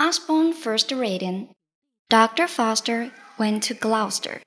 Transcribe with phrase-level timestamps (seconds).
[0.00, 1.50] Usborne first reading.
[2.08, 2.48] Dr.
[2.48, 4.40] Foster went to Gloucester.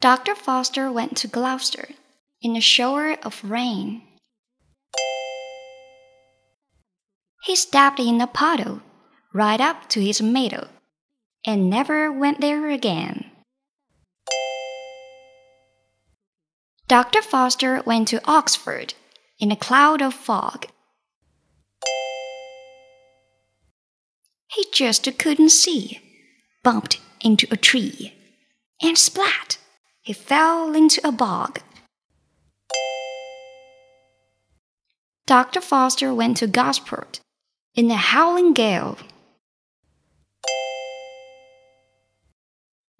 [0.00, 0.34] Dr.
[0.34, 1.90] Foster went to Gloucester
[2.40, 4.00] in a shower of rain.
[7.42, 8.80] He stepped in a puddle
[9.34, 10.68] right up to his middle
[11.44, 13.30] and never went there again.
[16.86, 17.20] Dr.
[17.20, 18.94] Foster went to Oxford
[19.38, 20.68] in a cloud of fog.
[24.50, 26.00] He just couldn't see,
[26.62, 28.14] bumped into a tree,
[28.82, 29.58] and splat,
[30.00, 31.60] he fell into a bog.
[35.26, 35.60] Dr.
[35.60, 37.20] Foster went to Gosport
[37.74, 38.96] in a howling gale.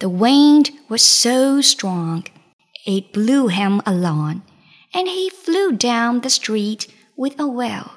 [0.00, 2.24] The wind was so strong
[2.86, 4.42] it blew him along,
[4.94, 6.86] and he flew down the street
[7.16, 7.90] with a will.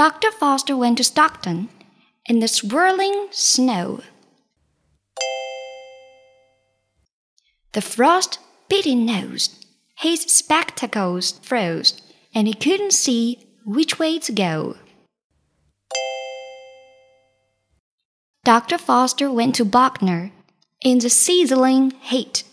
[0.00, 0.30] Dr.
[0.30, 1.68] Foster went to Stockton
[2.24, 4.00] in the swirling snow.
[7.72, 8.38] The frost
[8.70, 9.50] bit his nose,
[9.98, 12.00] his spectacles froze,
[12.34, 14.78] and he couldn't see which way to go.
[18.42, 18.78] Dr.
[18.78, 20.32] Foster went to Bognor
[20.80, 22.44] in the sizzling heat.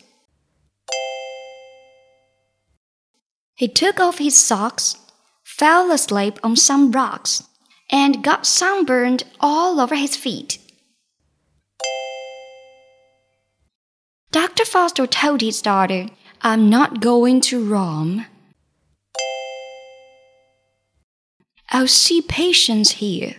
[3.55, 4.97] He took off his socks,
[5.57, 7.43] fell asleep on some rocks,
[7.89, 10.59] and got sunburned all over his feet.
[14.31, 14.65] Dr.
[14.65, 16.07] Foster told his daughter,
[16.41, 18.25] I'm not going to Rome.
[21.69, 23.35] I'll see patients here,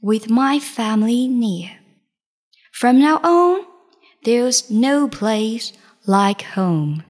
[0.00, 1.72] with my family near.
[2.72, 3.66] From now on,
[4.24, 5.72] there's no place
[6.06, 7.04] like home.